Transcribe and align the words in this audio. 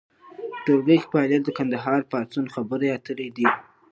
په 0.51 0.55
ټولګي 0.65 0.97
کې 1.01 1.07
فعالیت 1.11 1.41
د 1.45 1.49
کندهار 1.57 2.01
پاڅون 2.11 2.45
خبرې 2.55 2.87
اترې 2.97 3.27
دي. 3.35 3.47